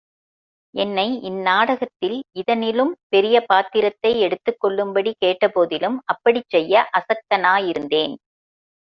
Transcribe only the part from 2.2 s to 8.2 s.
இதனிலும் பெரிய பாத்திரத்தை எடுத்துக் கொள்ளும்படி கேட்டபோதிலும் அப்படிச் செய்ய அசக்தனாயிருந்தேன்.